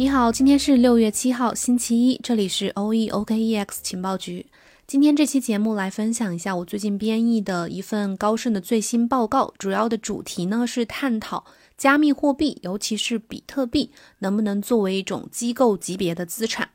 [0.00, 4.46] 你好，今天是六月七号，星期一，这里是 O E O K E X 情报局。
[4.86, 11.44] 今天这期节目来分享一下我最近编译的一份高盛的最新报告，主要的主题呢是探讨
[11.76, 13.90] 加密货币，尤其是比特币
[14.20, 16.70] 能不能作为一种机构级别的资产。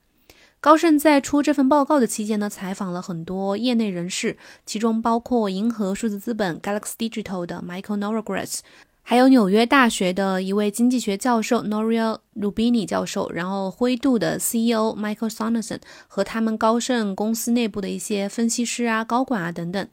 [0.60, 4.38] 高盛在出这份报告的期间呢，采访了很多业内人士，
[4.68, 8.60] 其中包括银河数字资本 Galaxy Digital 的 Michael Novogratz。
[9.08, 15.78] 还有纽约大学的一位经济学教授 Noria Rubini 教授，然后灰度的 CEO Michael Sonnerson
[16.08, 19.88] 和他们高盛公司内部的一些分析师啊、高管啊等等。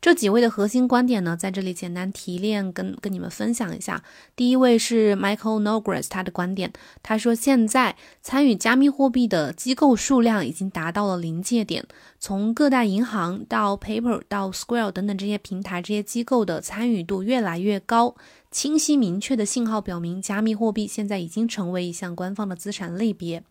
[0.00, 4.04] 这几位的核心观点呢，在这里简单提炼，跟跟你们分享一下。
[4.36, 6.72] 第一位是 Michael Nogres，他的观点，
[7.02, 11.84] 他说现在参与加密货币的机构数量已经达到了临界点，
[12.20, 18.14] 从各大银行到 Paper 到 Square 等等这些平台，这些机构的参与度越来越高，
[18.52, 23.42] 清晰明确的信号表明，加密货币现在已经成为一项官方的资产类别。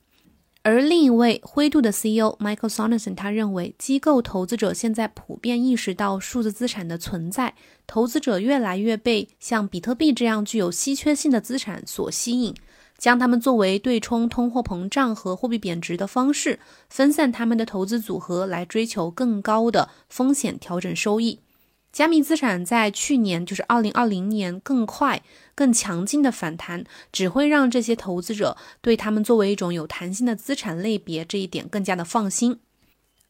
[0.66, 7.54] 而另一位灰度的 CEO Michael Sonnerson，他认为机构投资者现在普遍意识到数字资产的存在，
[7.86, 12.56] 投资者越来越被像比特币这样具有稀缺性的资产所吸引，
[12.98, 16.60] 将它们作为对冲通货膨胀和货币贬值的方式，
[16.90, 21.42] 分散他们的投资组合来追求更高的风险调整收益。
[21.96, 25.24] 加密资产在去年，就是二零二零年，更快、
[25.56, 32.60] 更强劲的反弹，只会让这些投资者对他们作为一种有弹性的资产类别这一点更加的放心。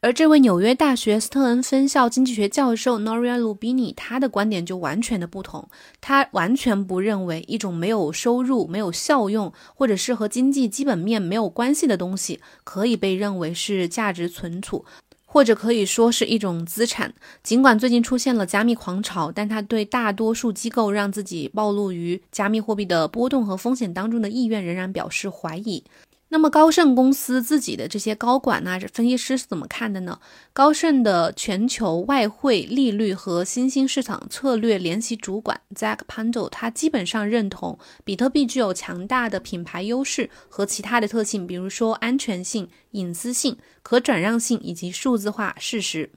[0.00, 5.68] 而这位纽约大学斯特恩分校经济学教授 Noria Lubini，他的观点就完全的不同。
[6.00, 14.84] 他完全不认为一种没有收入、没有效用，或者是和经济基本面没有关系的东西，可以被认为是价值存储。
[15.26, 17.12] 或者可以说是一种资产。
[17.42, 25.84] 尽管最近出现了加密狂潮，但他对大多数机构让自己暴露于加密货币的波动和风险当中的意愿仍然表示怀疑。
[26.28, 30.18] 那么高盛公司自己的这些高管呢，分析师是怎么看的呢？
[30.52, 46.10] 高盛的全球外汇利率和新兴市场策略联席主管 Zach Pandel，他基本上认同比特币具有强大的品牌优势和其他的特性，比如说安全性、隐私性、可转让性以及数字化事实。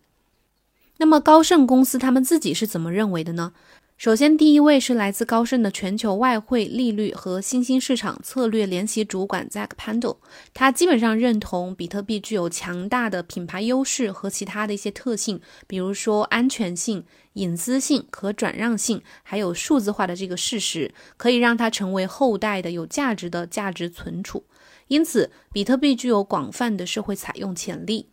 [0.98, 3.54] 那么高盛公司他们自己是怎么认为的呢？
[4.00, 10.16] 首先，第一位是来自高盛的全球外汇利率和新兴市场策略联席主管 Zach Pandel，
[10.54, 24.46] 他基本上认同比特币具有强大的品牌优势和其他的一些特性，比如说安全性、隐私性、可转让性，还有数字化的这个事实，可以让它成为后代的有价值的价值存储。
[24.88, 28.08] 因此，比特币具有广泛的社会采用潜力。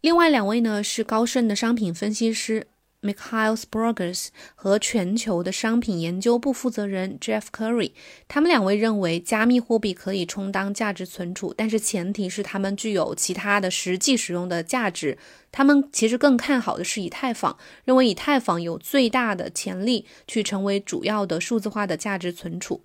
[0.00, 2.68] 另外两位呢是高盛的商品分析师。
[3.04, 7.92] Michael Sprogers 和全球的商品研究部负责人 Jeff Curry，
[8.26, 15.18] 他们两位认为加密货币可以充当价值存储，但是前提是他们具有其他的实际使用的价值。
[15.52, 22.84] 他们其实更看好的是以太坊，认为以太坊有最大的潜力去成为主要的数字化的价值存储。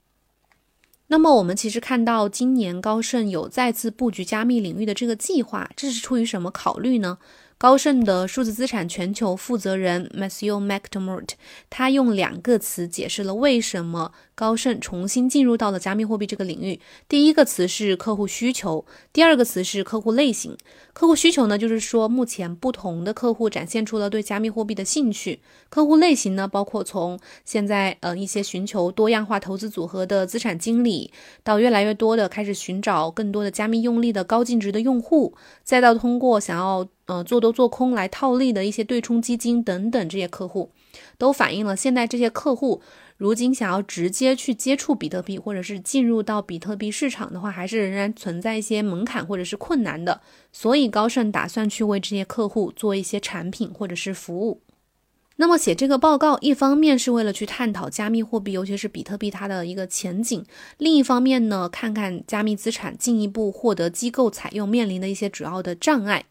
[1.07, 7.17] 那么我们其实看到今年高盛有再次布局加密领域的这个计划，这是出于什么考虑呢？
[7.59, 11.31] 高盛的数字资产全球负责人 Matthew McDermott，
[11.69, 16.79] 他用两个词解释了为什么高盛重新进入到了加密货币这个领域。
[17.09, 20.55] 第一个词是客户需求，第二个词是客户类型。
[20.93, 25.41] 客户需求呢，就是说目前不同的客户展现出了对加密货币的兴趣。
[25.67, 31.11] 客户类型呢，包括从现在呃一些寻求多样化投资组合的资产经理，
[31.43, 35.35] 到越来越多的开始寻找更多的加密用力的高净值的用户，
[35.65, 36.87] 再到通过想要。
[37.09, 40.69] 呃，做多做空来套利的一些对冲基金等等，这些客户
[41.17, 42.83] 都反映了现在这些客户
[43.19, 50.21] 如今想要直接去接触比特币，或者是进入到比特币市场的话，还是仍然存在一些门槛或者是困难的。
[50.53, 54.61] 所以高盛打算去为这些客户做一些产品或者是服务。
[55.35, 60.41] 那么写这个报告，一方面是为了去探讨加密货币，尤其是比特币它的一个前景；
[60.77, 66.23] 另一方面呢，看看加密资产进一步获得机构采用面临的一些主要的障碍。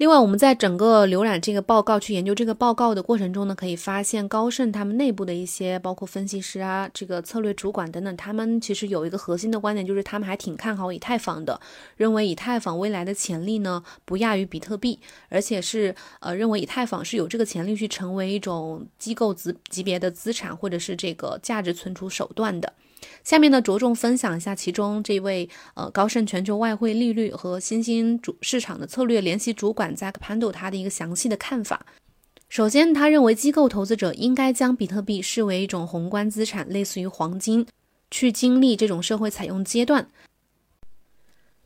[0.00, 11.60] 另外，我们在整个浏览这个报告、去研究这个报告的过程中呢，可以发现高盛他们内部的一些，包括分析师啊、这个策略主管等等，他们其实有一个核心的观点，就是他们还挺看好以太坊的，
[11.98, 14.98] 认为以太坊未来的潜力呢不亚于比特币，
[15.28, 22.72] 而且是呃认为以太坊是有这个潜力去成为一种机构级级别的资产或者是这个价值存储手段的。
[23.24, 31.84] 下面呢，着重分享一下其中这位呃高盛全球外汇利率和新兴主市场的策略联席主管 Zack Pandel 他的一个详细的看法。
[32.48, 37.66] 首先，他认为机构投资者应该将比特币视为一种宏观资产，类似于黄金，
[38.10, 40.08] 去经历这种社会采用阶段。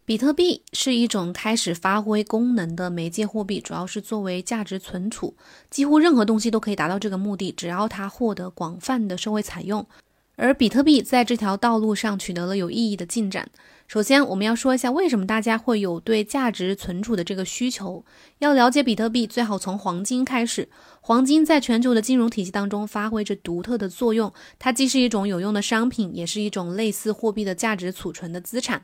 [0.06, 5.34] 比特币是一种开始发挥功能的媒介货币，主要是作为价值存储，
[5.70, 9.86] 几乎任何东西都可以达到这个目的，只要它获得广泛的社会采用。
[10.36, 13.48] 而比特币在这条道路上取得了有意义的进展。
[13.86, 18.04] 首先，我们要说一下为什么大家会有对价值存储的这个需求。
[18.38, 20.68] 要了解比特币，最好从黄金开始。
[21.00, 28.82] 黄金在全球的金融体系当中发挥着独特的作用，它既是一种有用的商品，也是一种类似货币的价值储存的资产。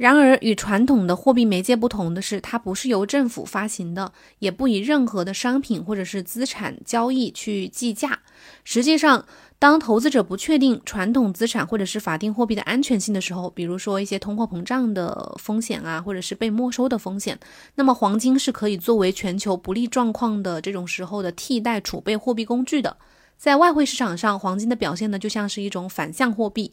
[0.00, 8.18] 然而，与传统的货币媒介不同的是，它不是由政府发行的，也不以任何的商品或者是资产交易去计价。
[8.64, 9.26] 实际上，
[9.58, 17.38] 当投资者不确定传统资产或者是法定货币的安全性的时候，比如说一些通货膨胀的风险啊，或者是被没收的风险，
[17.74, 22.96] 那么黄金是可以作为全球不利状况的这种时候的替代储备货币工具的。
[23.36, 26.72] 在外汇市场上，黄金的表现呢，就像是一种反向货币。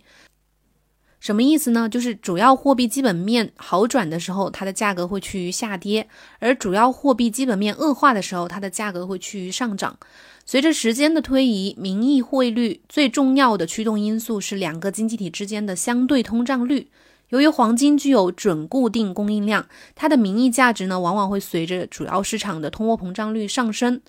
[1.20, 1.90] 什么意思呢？
[1.90, 6.06] 就是主要货币基本面好转的时候，它的价格会趋于下跌；
[6.40, 9.98] 而主要货币基本面恶化的时候，它的价格会趋于上涨。
[10.46, 16.88] 随着时间的推移，名义汇率最重要的驱动因素是两个经济体之间的相对通胀率。
[17.30, 24.00] 由于黄金具有准固定供应量，它的名义价值呢，往往会随着主要市场的通货膨胀率上升。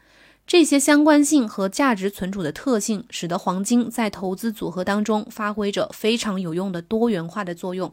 [0.49, 7.93] 这些相关性和价值存储的特性，使得黄金在投资组合当中发挥着非常有用的多元化的作用。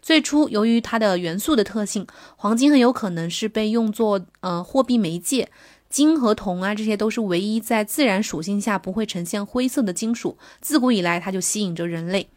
[0.00, 2.06] 最初，由于它的元素的特性，
[2.36, 5.50] 黄金很有可能是被用作呃货币媒介。
[5.88, 10.38] 金和铜啊，这些都是唯一在自然属性下不会呈现灰色的金属。
[10.60, 12.28] 自古以来，它就吸引着人类。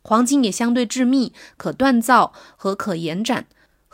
[0.00, 3.44] 黄金也相对致密、可锻造和可延展。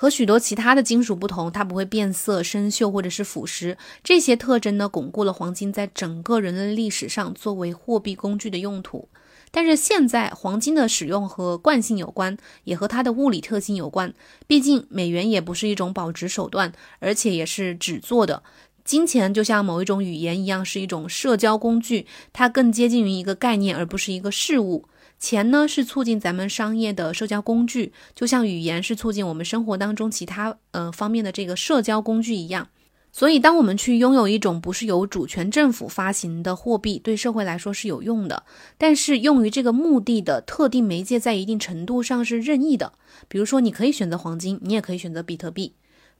[0.00, 3.76] 和许多其他的金属不同，它不会变色、生锈或者是腐蚀。
[4.04, 9.08] 这些特征呢，巩固了黄金在整个人类历史上作为货币工具的用途。
[9.50, 14.14] 但是现在，黄金的使用和惯性有关，也和它的物理特性有关。
[14.46, 18.44] 毕竟，美元也不是一种保值手段，而且也是纸做的。
[18.84, 24.84] 金钱就像某一种语言一样，是一种社交工具，它更接近于一个概念，而不是一个事物。
[25.18, 32.68] 钱呢是促进咱们商业的社交工具，就像语言是促进我们生活当中其他呃方面的这个社交工具一样。
[33.10, 38.44] 所以，当我们去拥有一种不是由主权政府发行的货币，对社会来说是有用的。
[38.76, 42.92] 但是，用于这个目的的特定媒介在一定程度上是任意的。
[43.26, 45.72] 比如说，你可以选择黄金，你也可以选择比特币。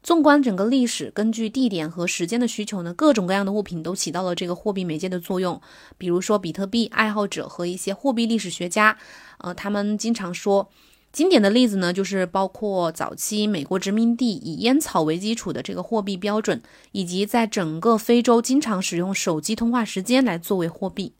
[0.03, 5.61] 纵观整个历史，根据地点和时间的需求呢，各种各样的物品都起到了这个货币媒介的作用。
[5.99, 8.97] 比如说，比特币爱好者和一些货币历史学家，
[9.39, 10.71] 呃，他们经常说，
[11.12, 16.62] 经典的例子呢，就是包括早期美国殖民地以烟草为基础的这个货币标准，
[16.93, 21.12] 以及在整个非洲经常使用手机通话时间来作为货币。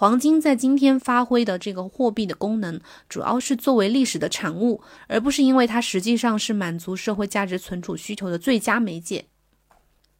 [0.00, 9.26] 黄金在今天发挥的这个货币的功能，主要是作为历史的产物，而不是因为它实际上是满足社会价值存储需求的最佳媒介。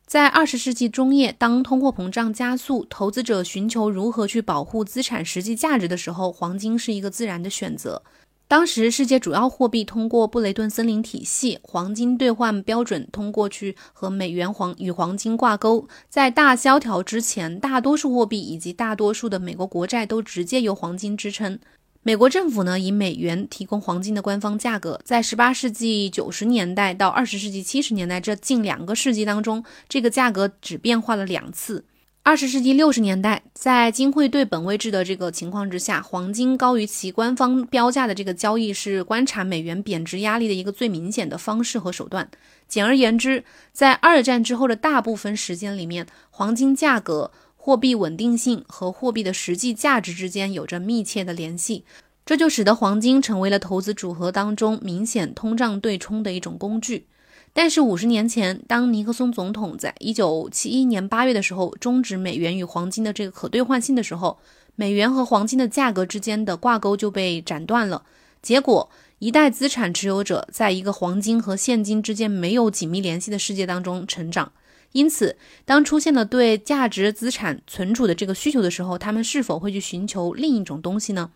[0.04, 8.02] 在二十世纪中叶，当通货膨胀加速，投资者寻求如何去保护资产实际价值的时候，黄金是一个自然的选择。
[8.50, 15.86] 当时，世界主要货币通过布雷顿森林体系，黄金兑换标准通过去和美元黄与黄金挂钩。
[16.08, 21.60] 在大萧条之前，大多数货币以及大多数的美国国债都直接由黄金支撑。
[22.02, 25.00] 美国政府呢，以美元提供黄金的官方价格。
[25.04, 31.84] 在十八世纪九十年代到二十世纪七十年代这近两个世纪当中，这个价格只变化了两次。
[32.22, 42.30] 二十世纪六十年代，在金汇兑本位制的这个情况之下，黄金高于其官方标价的这个交易是观察美元贬值压力的一个最明显的方式和手段。
[42.68, 51.84] 简而言之，在二战之后的大部分时间里面，黄金价格、货币稳定性和货币的实际价值之间有着密切的联系，
[52.26, 57.06] 这就使得黄金成为了投资组合当中明显通胀对冲的一种工具。
[57.52, 64.38] 但是五十年前，当尼克松总统在一九七一年八月的时候终止美元与黄金的这个可兑换性的时候，
[64.76, 68.04] 美元和黄金的价格之间的挂钩就被斩断了。
[68.40, 68.88] 结果，
[69.18, 74.52] 一代资产持有者在一个黄金和现金之间没有紧密联系的世界当中成长。
[74.92, 81.30] 因此，当出现了对价值资产存储的这个需求的时候，他们是否会去寻求另一种东西呢？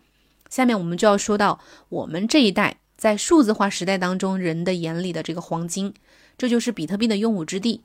[0.49, 2.77] 下面我们就要说到我们这一代。
[3.05, 5.93] 在数字化时代当中，人的眼里的这个黄金，
[6.39, 7.81] 这就是比特币的用武之地。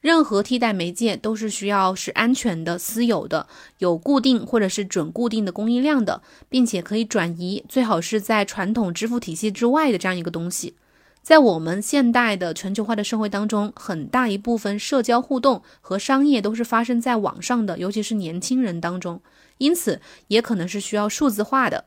[0.00, 3.46] 任何替代媒介都是需要是安全的、私有的、
[3.80, 10.74] 有固定或者是准固定的供应量的，并且可以转移，最好是在传统支付体系之外的这样一个东西。
[11.20, 19.20] 在我们现代的全球化的社会当中，很大一部分社交互动和商业都是发生在网上的，尤其是年轻人当中，
[19.58, 21.84] 因此也可能是需要数字化的。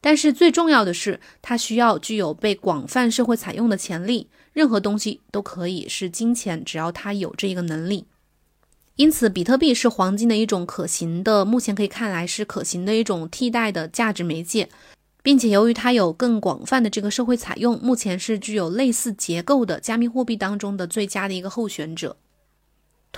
[0.00, 4.28] 但是最重要的是，它需要具有被广泛社会采用的潜力。
[4.52, 8.06] 任何东西都可以是金钱，只要它有这个能力。
[8.96, 14.68] 因此，比特币是黄金的一种可行的，目前可以看来是可行的一种替代的价值媒介，
[15.22, 22.16] 并且由于它有更广泛的这个社会采用，目前是具有类似结构的加密货币当中的最佳的一个候选者。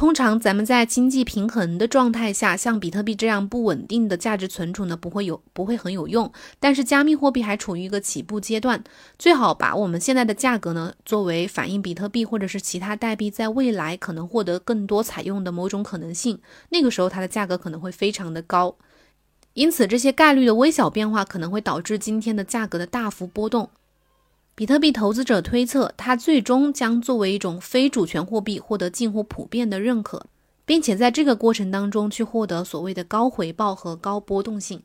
[0.01, 6.33] 通常咱们在经济平衡的状态下，像比特币这样不稳定的价值存储呢，不会有不会很有用。
[6.59, 8.83] 但是加密货币还处于一个起步阶段，
[9.19, 16.41] 最好把我们现在的价格呢，作为反映比特币或者是其他代币在未来可能获得更多采用的某种可能性。
[16.71, 18.75] 那个时候它的价格可能会非常的高，
[19.53, 23.69] 因此这些概率的微小变化可能会导致今天的价格的大幅波动。
[24.61, 30.27] 比特币投资者推测，它最终将作为一种非主权货币获得近乎普遍的认可，
[30.67, 34.83] 并且在这个过程当中去获得所谓的高回报和高波动性。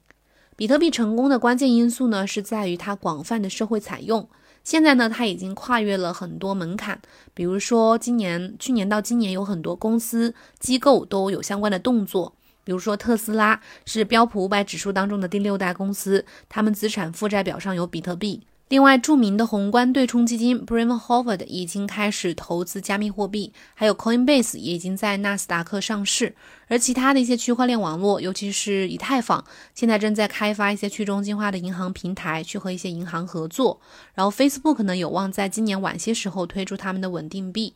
[0.55, 4.25] 比特币成功的关键因素呢，是在于它广泛的社会采用。
[4.63, 7.01] 现在呢，它已经跨越了很多门槛，
[7.34, 18.39] 比如说今年、去年到今年，有很多公司机构都有相关的动作，比如说特斯拉是标普五百指数当中的第六大公司，他们资产负债表上有比特币。
[18.75, 26.36] 另外，著名的宏观对冲基金 b r a m h o v a r 已经开始投资加密货币，还有 Coinbase 也已经在纳斯达克上市。
[26.67, 33.79] 而其他的一些区块链网络，尤其是以太坊，现在正在开发一些去中心化的银行平台，去和一些银行合作。
[34.13, 37.75] 然后，Facebook 呢有望在今年晚些时候推出他们的稳定币。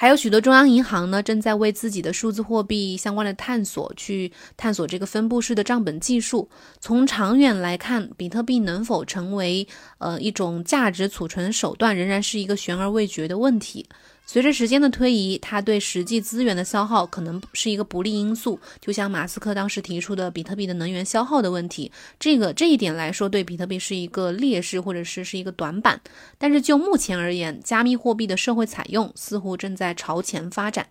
[0.00, 6.48] 还有许多中央银行呢，正在为自己的数字货币相关的探索，去探索这个分布式的账本技术。
[6.80, 13.90] 从长远来看，比特币能否成为呃一种价值储存手段，仍然是一个悬而未决的问题。
[14.32, 18.60] 随着时间的推移，它对实际资源的消耗可能是一个不利因素。
[18.80, 26.00] 就像马斯克当时提出的比特币的能源消耗的问题，这个这一点来说，对比特币是一个劣势，或者是是一个短板。
[26.38, 30.86] 但是就目前而言，加密货币的社会采用似乎正在朝前发展。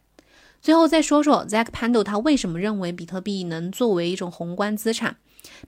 [0.59, 5.15] 最后再说说 Zack Pandle，他为什么认为比特币能作为一种宏观资产？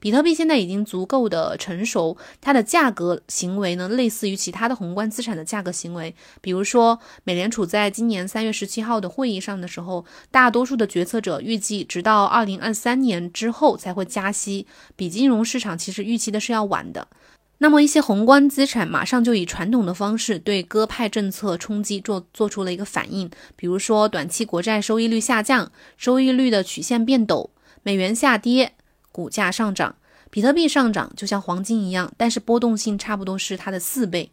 [0.00, 6.14] 比特币现在已经足够的成熟，它的价格行为呢，类似于其他的宏观资产的价格行为。
[6.40, 17.08] 比如说，美联储在今年三月十七号的会议上的时候，大多数的决策者预计，直到二零二三年之后才会加息，比金融市场其实预期的是要晚的。
[17.58, 27.50] 那么，一些宏观资产马上就以传统的方式对鸽派政策冲击做做出了一个反应，比如说短期国债收益率下降，收益率的曲线变陡，
[27.84, 28.72] 美元下跌。
[29.12, 29.94] 股价上涨，
[30.30, 34.30] 比特币上涨，就像黄金一样，但是波动性差不多是它的四倍。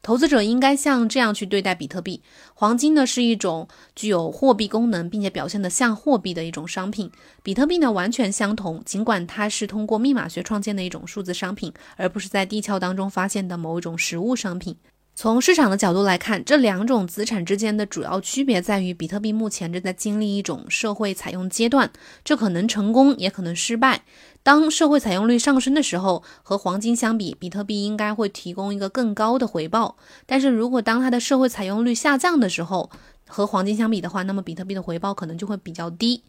[0.00, 2.22] 投资者应该像这样去对待比特币。
[2.54, 7.10] 黄金呢是一种具有货币功能，并且表现的像货币的一种商品。
[7.42, 14.76] 比特币呢完全相同，尽管它是通过密码学创建的一种数字商品，而不是在地壳当中发现的某一种实物商品。
[15.20, 21.90] 从市场的角度来看，这两种资产之间的主要区别在于，比特币目前正在经历一种社会采用阶段，
[22.22, 24.02] 这可能成功，也可能失败。
[24.44, 29.96] 当社会采用率上升的时候，和黄金相比，比特币应该会提供一个更高的回报。
[30.24, 32.88] 但是如果当它的社会采用率下降的时候，
[33.26, 36.22] 和黄金相比的话，那么比特币的回报可能就会比较低。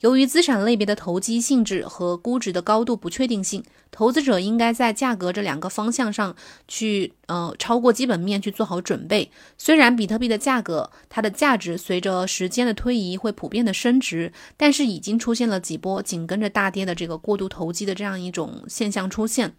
[0.00, 6.36] 由于资产类别的投机性质和估值的高度不确定性，投资者应该在价格这两个方向上
[6.68, 9.30] 去，呃，超过基本面去做好准备。
[9.56, 19.54] 虽然比特币的价格，它的价值随着时间的推移会普遍的升值，但是已经出现了几波紧跟着大跌的这个过度投机的这样一种现象出现。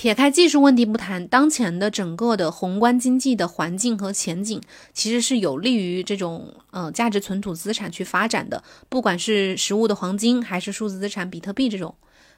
[0.00, 4.58] 撇开技术问题不谈，当前的整个的宏观经济的环境和前景，
[4.94, 8.64] 其实是有利于这种呃价值存储资产去发展的。
[8.88, 11.94] 不管是实物的黄金，还是数字资产比特币这种，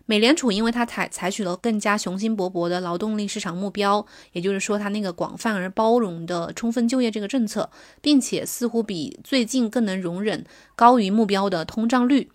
[0.06, 12.28] 美联储因为它采采取了更加雄心勃勃的劳动力市场目标，也就是说它那个广泛而包容的充分就业这个政策，并且似乎比最近更能容忍高于目标的通胀率。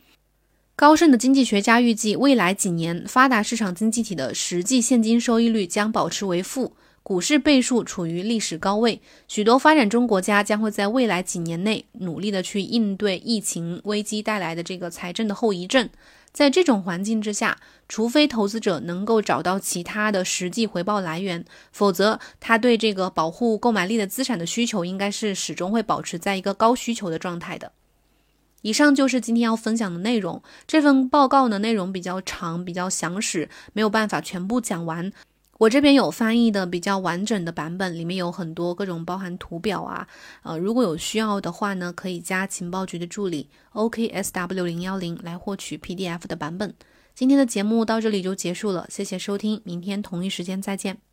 [0.78, 9.02] 高盛的经济学家预计，未来几年发达市场经济体的实际现金收益率将保持为负，股市倍数处于历史高位。
[9.28, 15.90] 许多发展中国家将会在未来几年内努力的去应对疫情危机带来的这个财政的后遗症。
[16.32, 17.58] 在这种环境之下，
[17.90, 27.72] 除非投资者能够找到其他的实际回报来源，否则他对这个保护购买力的资产的需求应该是始终会保持在一个高需求的状态的。
[28.62, 30.42] 以上就是今天要分享的内容。
[30.66, 35.12] 这份报告呢，内容比较长，比较详实，没有办法全部讲完。
[35.60, 40.08] 我这边有翻译的比较完整的版本，里面有很多各种包含图表啊。
[40.44, 46.76] 呃，如果有需要的话呢，可以加情报局的助理 OKSW 零幺零来获取 PDF 的版本。
[47.16, 51.07] 今天的节目到这里就结束了，谢谢收听，明天同一时间再见。